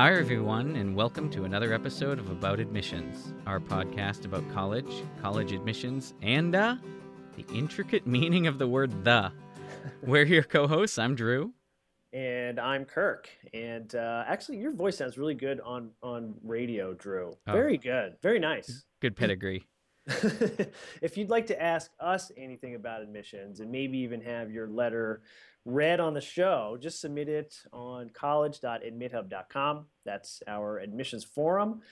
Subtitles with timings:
[0.00, 4.90] Hi, everyone, and welcome to another episode of About Admissions, our podcast about college,
[5.20, 6.76] college admissions, and uh,
[7.36, 9.30] the intricate meaning of the word the.
[10.02, 10.96] We're your co hosts.
[10.96, 11.52] I'm Drew.
[12.14, 13.28] And I'm Kirk.
[13.52, 17.36] And uh, actually, your voice sounds really good on, on radio, Drew.
[17.46, 17.52] Oh.
[17.52, 18.16] Very good.
[18.22, 18.86] Very nice.
[19.02, 19.66] Good pedigree.
[21.02, 25.22] if you'd like to ask us anything about admissions and maybe even have your letter
[25.64, 29.86] read on the show, just submit it on college.admithub.com.
[30.04, 31.82] That's our admissions forum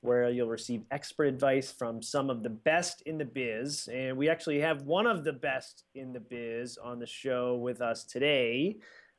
[0.00, 3.88] where you'll receive expert advice from some of the best in the biz.
[3.92, 7.80] And we actually have one of the best in the biz on the show with
[7.80, 8.76] us today.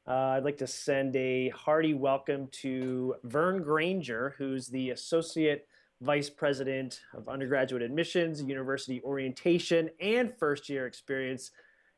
[0.07, 5.67] Uh, I'd like to send a hearty welcome to Vern Granger, who's the Associate
[6.01, 11.51] Vice President of Undergraduate Admissions, University Orientation, and First Year Experience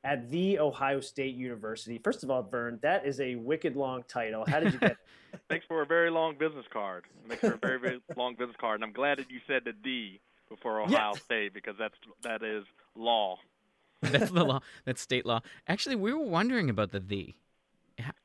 [0.04, 2.00] at The Ohio State University.
[2.04, 4.44] First of all, Vern, that is a wicked long title.
[4.48, 4.98] How did you get it?
[5.50, 7.06] Makes for a very long business card.
[7.28, 8.76] Makes for a very, very long business card.
[8.76, 11.22] And I'm glad that you said the D before Ohio Yes.
[11.24, 12.66] State because that's that is
[12.96, 13.38] law.
[14.02, 14.60] That's the law.
[14.84, 15.42] That's state law.
[15.68, 17.34] Actually, we were wondering about the the.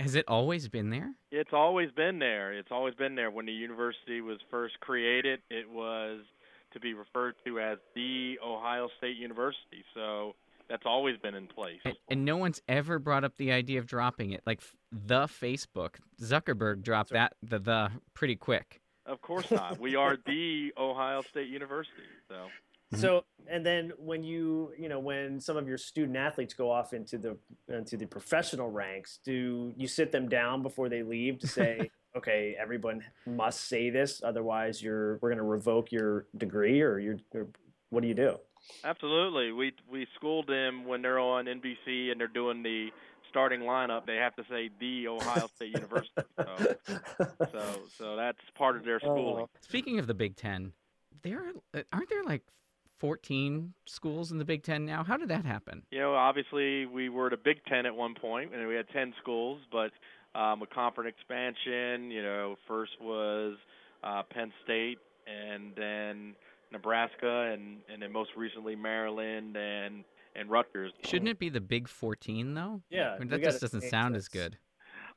[0.07, 1.15] Has it always been there?
[1.33, 2.53] It's always been there.
[2.53, 3.29] It's always been there.
[3.33, 6.21] When the university was first created, it was
[6.73, 9.84] to be referred to as the Ohio State University.
[9.95, 10.37] So
[10.69, 11.81] that's always been in place.
[11.84, 14.43] And, and no one's ever brought up the idea of dropping it.
[14.47, 14.61] Like
[14.93, 18.81] the Facebook, Zuckerberg dropped that the the pretty quick.
[19.07, 19.81] Of course not.
[19.81, 22.07] We are the Ohio State University.
[22.29, 22.47] So
[22.92, 23.03] Mm-hmm.
[23.03, 26.93] So, and then when you, you know, when some of your student athletes go off
[26.93, 27.37] into the
[27.69, 32.56] into the professional ranks, do you sit them down before they leave to say, okay,
[32.59, 37.48] everyone must say this, otherwise you're we're going to revoke your degree, or you're, or
[37.91, 38.37] what do you do?
[38.84, 39.53] Absolutely.
[39.53, 42.91] We we school them when they're on NBC and they're doing the
[43.28, 44.06] starting lineup.
[44.06, 46.23] They have to say the Ohio State University.
[46.39, 46.77] So,
[47.53, 47.65] so
[47.98, 49.15] so that's part of their oh.
[49.15, 49.45] schooling.
[49.45, 49.50] Oh.
[49.61, 50.72] Speaking of the Big Ten,
[51.22, 51.43] there
[51.93, 52.43] aren't there like
[52.99, 55.05] fourteen schools in the Big Ten now?
[55.05, 55.83] How did that happen?
[55.91, 59.15] You know, obviously we were the Big Ten at one point, and we had ten
[59.21, 59.61] schools.
[59.71, 59.91] But
[60.39, 63.56] um, with conference expansion, you know, first was
[64.03, 66.35] uh, Penn State, and then
[66.73, 70.05] Nebraska, and and then most recently Maryland and
[70.35, 70.93] and Rutgers.
[71.05, 72.83] Shouldn't it be the Big Fourteen though?
[72.91, 74.59] Yeah, I mean, that just doesn't change sound as good.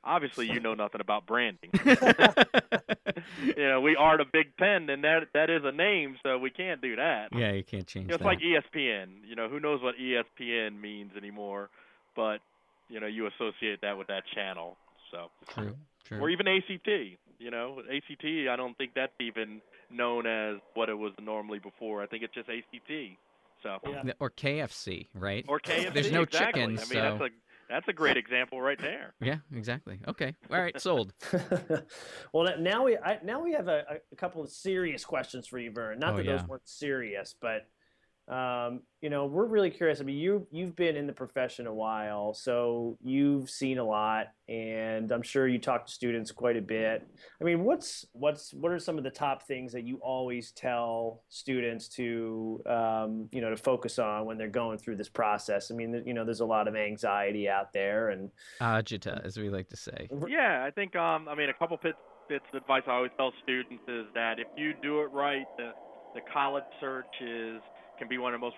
[0.02, 1.70] Obviously, you know nothing about branding.
[3.44, 6.50] you know, we are the Big Ten, and that that is a name, so we
[6.50, 7.28] can't do that.
[7.32, 8.26] yeah, you can't change You know, it's that.
[8.26, 9.08] like ESPN.
[9.28, 11.68] You know, who knows what ESPN means anymore?
[12.16, 12.38] But
[12.88, 14.76] you know, you associate that with that channel.
[15.10, 15.74] So, True,
[16.04, 16.18] true.
[16.20, 16.88] or even ACT.
[17.38, 18.24] You know, ACT.
[18.50, 19.60] I don't think that's even
[19.90, 22.02] known as what it was normally before.
[22.02, 22.90] I think it's just ACT.
[23.62, 24.12] So, Yeah.
[24.18, 25.44] or KFC, right?
[25.48, 25.92] or KFC.
[25.92, 26.62] There's no exactly.
[26.62, 27.28] chicken, I mean, so that's a
[27.70, 29.14] that's a great example right there.
[29.20, 30.00] yeah, exactly.
[30.08, 31.14] Okay, all right, sold.
[32.32, 35.70] well, now we I, now we have a, a couple of serious questions for you,
[35.70, 35.98] Vern.
[35.98, 36.36] Not Oh, that yeah.
[36.36, 37.66] those weren't serious, but
[38.30, 40.00] um, you know, we're really curious.
[40.00, 44.26] I mean, you you've been in the profession a while, so you've seen a lot,
[44.48, 47.04] and I'm sure you talk to students quite a bit.
[47.40, 51.24] I mean, what's what's what are some of the top things that you always tell
[51.28, 55.72] students to um, you know to focus on when they're going through this process?
[55.72, 58.30] I mean, you know, there's a lot of anxiety out there, and
[58.60, 60.08] Agita, as we like to say.
[60.28, 61.98] Yeah, I think um I mean a couple bits
[62.28, 65.72] bits of advice I always tell students is that if you do it right, the
[66.14, 67.60] the college search is
[68.00, 68.56] can be one of the most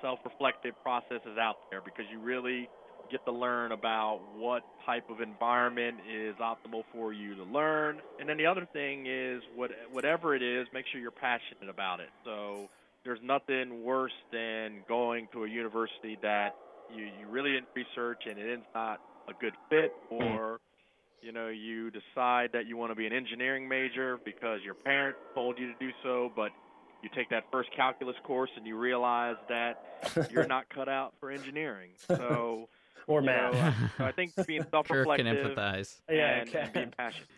[0.00, 2.68] self-reflective processes out there because you really
[3.10, 7.98] get to learn about what type of environment is optimal for you to learn.
[8.20, 12.00] And then the other thing is what whatever it is, make sure you're passionate about
[12.00, 12.08] it.
[12.24, 12.68] So
[13.04, 16.54] there's nothing worse than going to a university that
[16.94, 20.60] you, you really didn't research and it is not a good fit or
[21.22, 25.18] you know you decide that you want to be an engineering major because your parents
[25.34, 26.50] told you to do so but
[27.04, 29.84] you take that first calculus course and you realize that
[30.30, 32.68] you're not cut out for engineering so
[33.06, 33.52] or math.
[33.52, 36.00] know, so i think being Kirk can self-reflective empathize.
[36.10, 36.58] Yeah, and, okay.
[36.60, 37.28] and being passionate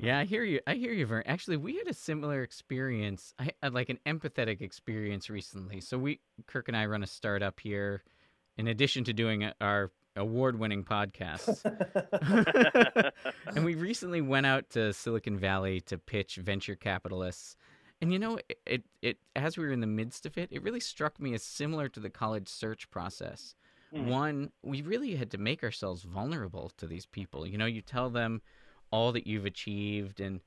[0.00, 0.60] Yeah, I hear you.
[0.64, 1.24] I hear you, Vern.
[1.26, 5.80] Actually, we had a similar experience, I had like an empathetic experience recently.
[5.80, 8.04] So we, Kirk and I, run a startup here,
[8.56, 11.64] in addition to doing uh, our award-winning podcasts.
[13.46, 17.56] and we recently went out to Silicon Valley to pitch venture capitalists.
[18.00, 20.62] And you know, it, it, it as we were in the midst of it, it
[20.62, 23.54] really struck me as similar to the college search process.
[23.92, 24.06] Hmm.
[24.06, 27.46] One, we really had to make ourselves vulnerable to these people.
[27.46, 28.42] You know, you tell them
[28.90, 30.40] all that you've achieved and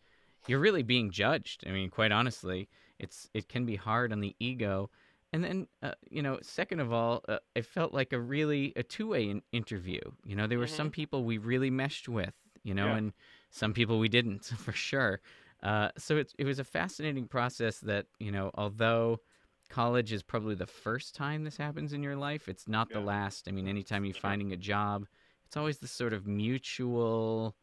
[0.48, 1.64] you're really being judged.
[1.68, 2.70] I mean, quite honestly,
[3.00, 4.90] it's it can be hard on the ego.
[5.34, 8.84] And then, uh, you know, second of all, uh, it felt like a really a
[8.84, 10.02] two-way in- interview.
[10.26, 12.34] You know, there were some people we really meshed with.
[12.64, 12.98] You know, Yeah.
[12.98, 13.14] and
[13.50, 15.20] some people we didn't for sure.
[15.64, 19.20] Uh, so it it was a fascinating process that you know although
[19.70, 23.48] college is probably the first time this happens in your life, it's not the last.
[23.48, 25.06] I mean, anytime you're finding a job,
[25.46, 27.56] it's always this sort of mutual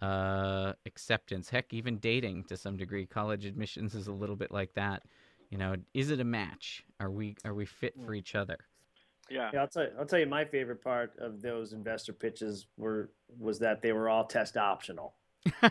[0.00, 1.50] uh, acceptance.
[1.50, 5.02] Heck, even dating to some degree, college admissions is a little bit like that.
[5.50, 6.84] You know, is it a match?
[6.98, 8.58] Are we are we fit for each other?
[9.28, 9.50] Yeah.
[9.52, 13.10] Yeah, I'll tell you, I'll tell you my favorite part of those investor pitches were
[13.38, 15.14] was that they were all test optional.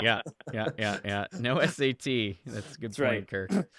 [0.00, 0.22] yeah,
[0.52, 1.26] yeah, yeah, yeah.
[1.38, 2.36] No SAT.
[2.46, 3.28] That's a good That's point, right.
[3.28, 3.50] Kirk.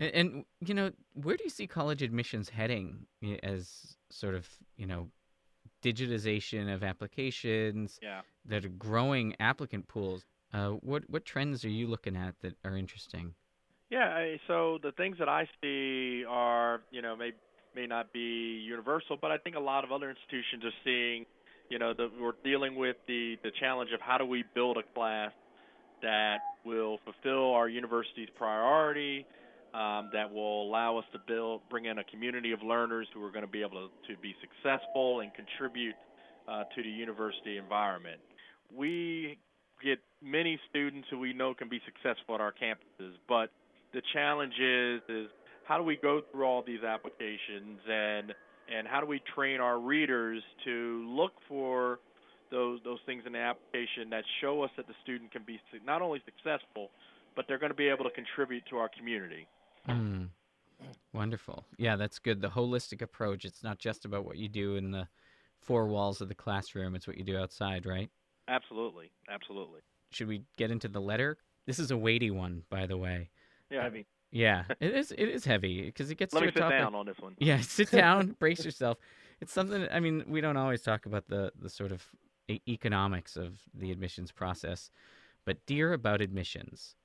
[0.00, 3.06] And, and you know, where do you see college admissions heading
[3.44, 5.06] as sort of you know
[5.84, 8.22] digitization of applications yeah.
[8.46, 10.24] that are growing applicant pools?
[10.52, 13.34] Uh, what what trends are you looking at that are interesting?
[13.90, 17.30] Yeah, so the things that I see are, you know, may
[17.74, 21.26] may not be universal, but I think a lot of other institutions are seeing,
[21.68, 24.82] you know, that we're dealing with the the challenge of how do we build a
[24.94, 25.32] class
[26.02, 29.26] that will fulfill our university's priority,
[29.72, 33.30] um, that will allow us to build, bring in a community of learners who are
[33.30, 35.94] going to be able to, to be successful and contribute
[36.48, 38.20] uh, to the university environment.
[38.74, 39.38] We
[39.82, 43.50] get many students who we know can be successful at our campuses, but
[43.92, 45.28] the challenge is is
[45.64, 48.34] how do we go through all these applications and
[48.72, 52.00] and how do we train our readers to look for
[52.50, 56.02] those those things in the application that show us that the student can be not
[56.02, 56.90] only successful
[57.36, 59.46] but they're going to be able to contribute to our community.
[59.88, 60.28] Mm.
[61.12, 61.64] Wonderful.
[61.78, 62.40] Yeah, that's good.
[62.40, 63.44] The holistic approach.
[63.44, 65.08] It's not just about what you do in the
[65.60, 66.94] four walls of the classroom.
[66.94, 68.10] It's what you do outside, right?
[68.48, 69.80] Absolutely, absolutely.
[70.10, 71.38] Should we get into the letter?
[71.66, 73.30] This is a weighty one, by the way.
[73.70, 73.82] Yeah.
[73.82, 74.06] Heavy.
[74.34, 75.12] Yeah, it is.
[75.12, 76.80] It is heavy because it gets Let to me a sit topic.
[76.80, 77.36] down on this one.
[77.38, 78.98] Yeah, sit down, brace yourself.
[79.40, 79.86] It's something.
[79.92, 82.04] I mean, we don't always talk about the the sort of
[82.48, 84.90] e- economics of the admissions process,
[85.44, 86.96] but dear about admissions,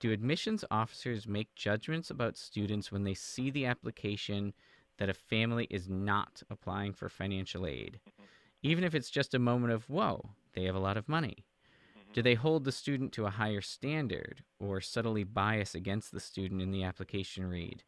[0.00, 4.52] do admissions officers make judgments about students when they see the application
[4.98, 8.24] that a family is not applying for financial aid, mm-hmm.
[8.62, 11.45] even if it's just a moment of whoa, they have a lot of money?
[12.16, 16.62] Do they hold the student to a higher standard or subtly bias against the student
[16.62, 17.82] in the application read?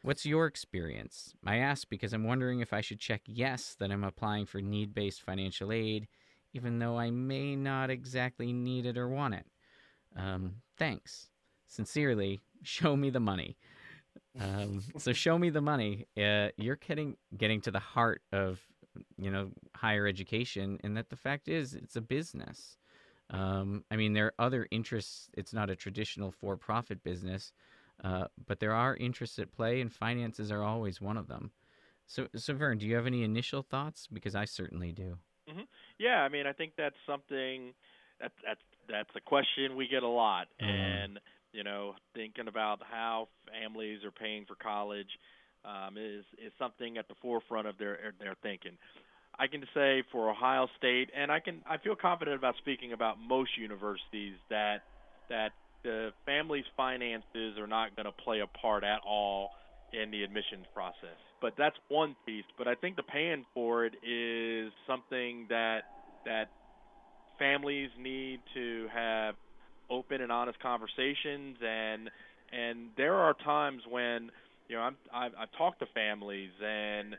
[0.00, 1.34] What's your experience?
[1.44, 4.94] I ask because I'm wondering if I should check yes that I'm applying for need
[4.94, 6.08] based financial aid,
[6.54, 9.44] even though I may not exactly need it or want it.
[10.16, 11.28] Um, thanks.
[11.66, 13.58] Sincerely, show me the money.
[14.40, 16.06] Um, so show me the money.
[16.16, 18.62] Uh, you're getting getting to the heart of
[19.18, 22.78] you know higher education, and that the fact is it's a business.
[23.30, 25.30] Um, I mean, there are other interests.
[25.34, 27.52] It's not a traditional for-profit business,
[28.02, 31.50] uh, but there are interests at play, and finances are always one of them.
[32.06, 34.06] So, so Vern, do you have any initial thoughts?
[34.06, 35.18] Because I certainly do.
[35.98, 37.72] Yeah, I mean, I think that's something
[38.20, 40.68] that that's that's a question we get a lot, Mhm.
[40.68, 41.20] and
[41.52, 45.08] you know, thinking about how families are paying for college
[45.64, 48.76] um, is is something at the forefront of their their thinking.
[49.38, 53.16] I can say for Ohio State, and I can I feel confident about speaking about
[53.18, 54.82] most universities that
[55.28, 55.52] that
[55.82, 59.50] the family's finances are not going to play a part at all
[59.92, 61.18] in the admissions process.
[61.40, 62.44] But that's one piece.
[62.56, 65.82] But I think the paying for it is something that
[66.24, 66.48] that
[67.38, 69.34] families need to have
[69.90, 72.10] open and honest conversations and
[72.52, 74.30] and there are times when
[74.68, 77.16] you know I'm I've, I've talked to families and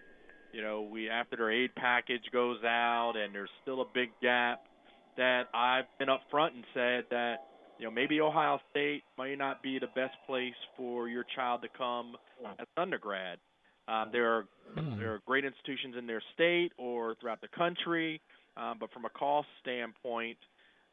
[0.56, 4.64] you know we after their aid package goes out and there's still a big gap
[5.18, 7.36] that I've been upfront and said that
[7.78, 11.68] you know maybe Ohio State might not be the best place for your child to
[11.78, 12.16] come
[12.60, 13.38] as an undergrad.
[13.88, 14.46] Um, there are
[14.76, 15.00] Hmm.
[15.00, 18.20] there are great institutions in their state or throughout the country,
[18.58, 20.38] um, but from a cost standpoint,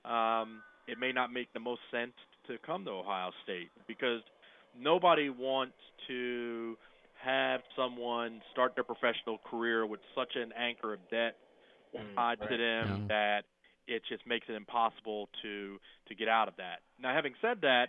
[0.04, 2.12] um, it may not make the most sense
[2.46, 4.20] to come to Ohio State because
[4.78, 5.76] nobody wants
[6.06, 6.76] to
[7.24, 11.36] have someone start their professional career with such an anchor of debt
[11.94, 12.98] Mm, tied to them No.
[13.08, 13.44] that
[13.86, 16.80] it just makes it impossible to to get out of that.
[17.00, 17.88] Now, having said that,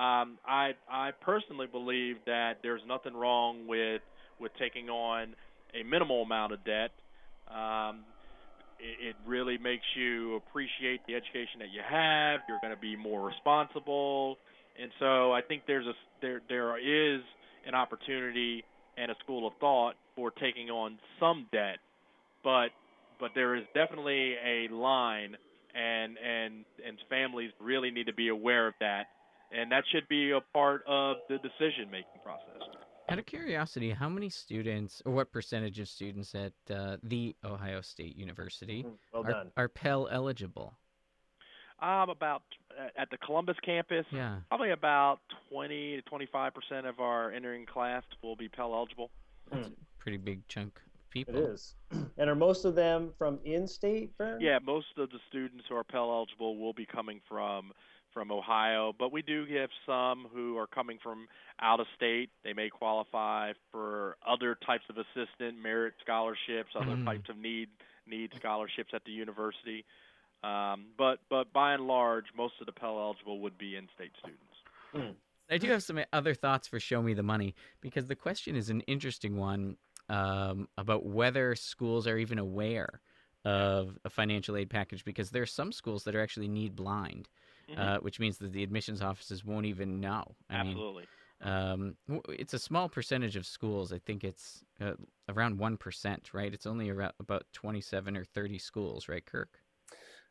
[0.00, 4.02] um, I I personally believe that there's nothing wrong with
[4.38, 5.34] with taking on
[5.74, 6.92] a minimal amount of debt.
[7.48, 8.04] Um,
[8.78, 12.40] it, it really makes you appreciate the education that you have.
[12.48, 14.38] You're going to be more responsible,
[14.80, 17.22] and so I think there's a there there is
[17.66, 18.64] an opportunity
[18.96, 21.78] and a school of thought for taking on some debt,
[22.44, 22.68] but
[23.18, 25.36] but there is definitely a line,
[25.74, 29.06] and and and families really need to be aware of that,
[29.52, 32.68] and that should be a part of the decision making process.
[33.08, 37.80] Out of curiosity, how many students, or what percentage of students at uh, the Ohio
[37.80, 40.74] State University Mm, Well are, are Pell eligible?
[41.82, 42.42] Um, about
[42.96, 44.40] at the Columbus campus, Yeah.
[44.48, 49.10] probably about 20 to 25 percent of our entering class will be Pell eligible.
[49.50, 51.34] That's a pretty big chunk of people.
[51.36, 51.74] It is.
[52.18, 54.40] And are most of them from in-state, Vern?
[54.42, 57.72] Yeah, most of the students who are Pell eligible will be coming from
[58.12, 61.28] from Ohio, but we do have some who are coming from
[61.60, 62.28] out of state.
[62.42, 67.04] They may qualify for other types of assistant merit scholarships, other Mhm.
[67.04, 67.70] types of need
[68.06, 69.84] need scholarships at the university.
[70.42, 75.16] Um, but but by and large, most of the Pell eligible would be in-state students.
[75.50, 78.70] I do have some other thoughts for Show Me the Money because the question is
[78.70, 79.76] an interesting one
[80.08, 83.00] um, about whether schools are even aware
[83.44, 87.28] of a financial aid package because there are some schools that are actually need blind,
[87.68, 87.78] Mhm.
[87.78, 90.36] uh, which means that the admissions offices won't even know.
[90.48, 91.06] I mean, Absolutely.
[91.40, 91.96] um,
[92.28, 93.92] it's a small percentage of schools.
[93.92, 94.94] I think it's uh,
[95.28, 96.52] around one percent, right?
[96.52, 99.60] It's only around about twenty-seven or thirty schools, right, Kirk?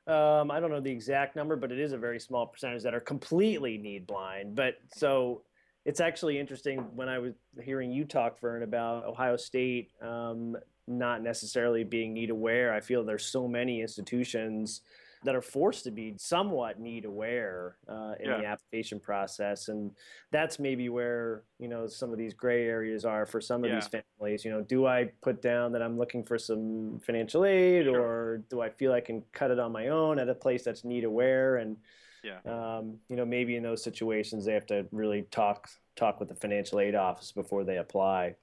[0.10, 2.96] Um, I don't know the exact number, but it is a very small percentage that
[2.96, 4.56] are completely need blind.
[4.56, 5.44] But so
[5.86, 11.22] it's actually interesting when I was hearing you talk, Vern, about Ohio State um, not
[11.22, 12.74] necessarily being need aware.
[12.74, 14.82] I feel there's so many institutions
[15.23, 19.91] that are forced to be somewhat need aware uh, in the application process, and
[20.31, 23.88] that's maybe where you know some of these gray areas are for some of these
[24.17, 24.45] families.
[24.45, 27.99] You know, do I put down that I'm looking for some financial aid, Sure.
[27.99, 30.83] or do I feel I can cut it on my own at a place that's
[30.85, 31.57] need aware?
[31.57, 31.77] And
[32.23, 32.39] Yeah.
[32.45, 36.35] um, you know, maybe in those situations they have to really talk talk with the
[36.35, 38.35] financial aid office before they apply.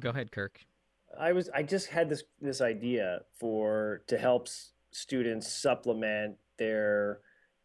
[0.00, 0.60] Go ahead, Kirk.
[1.16, 7.18] I was I just had this this idea for to help s- students supplement their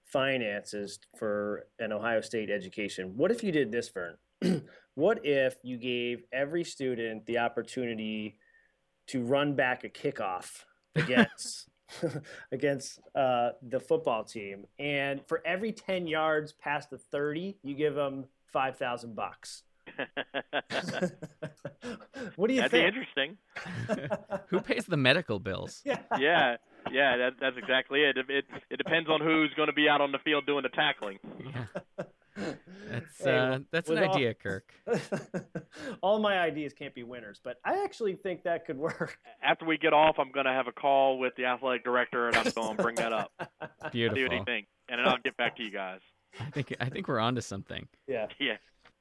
[0.03, 3.13] finances for an Ohio State education.
[3.15, 4.17] What if you did this, Vern?
[4.95, 8.39] what if you gave every student the opportunity
[9.07, 10.63] to run back a kickoff
[10.95, 11.69] against
[12.51, 17.95] against uh, the football team, and for every ten yards past the thirty, you give
[17.95, 19.63] them five thousand bucks.
[22.35, 22.87] what do you That'd be think?
[22.87, 23.37] interesting.
[24.49, 25.81] Who pays the medical bills?
[25.83, 25.97] yeah.
[26.19, 26.57] yeah,
[26.91, 28.17] yeah, that, that's exactly it.
[28.17, 28.45] it.
[28.69, 31.19] It depends on who's going to be out on the field doing the tackling.
[31.43, 31.65] Yeah,
[32.89, 34.71] that's Hey, uh, that's an with all- idea, Kirk.
[36.01, 39.17] all my ideas can't be winners, but I actually think that could work.
[39.43, 42.37] After we get off, I'm going to have a call with the athletic director, and
[42.37, 43.31] I'm going to bring that up,
[43.91, 44.17] Beautiful.
[44.17, 45.99] see what he thinks, and then I'll get back to you guys.
[46.39, 47.87] I think I think we're onto something.
[48.07, 48.27] Yeah.
[48.39, 48.57] Yeah.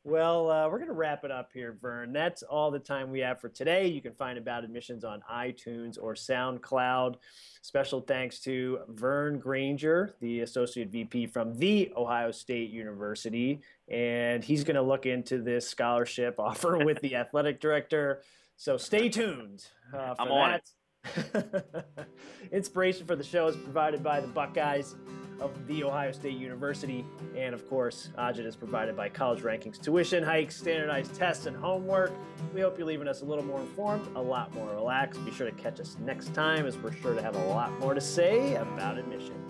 [0.09, 2.15] Well, uh, we're going to wrap it up here, Vern.
[2.15, 3.89] That's all the time we have for today.
[3.89, 7.17] You can find About Admissions on iTunes or SoundCloud.
[7.61, 13.61] Special thanks to Vern Granger, the Associate VP from The Ohio State University.
[13.89, 18.23] And he's going to look into this scholarship offer with the athletic director.
[18.57, 20.61] So stay tuned uh, for I'm on
[21.05, 21.85] that.
[22.51, 24.95] Inspiration for the show is provided by the Buckeyes
[25.41, 27.05] of The Ohio State University.
[27.37, 32.13] And of course, Agita is provided by College Rankings Tuition Hikes, Standardized Tests, and Homework.
[32.55, 35.25] We hope you're leaving us a little more informed, a lot more relaxed.
[35.25, 37.95] Be sure to catch us next time as we're sure to have a lot more
[37.95, 39.48] to say about admissions.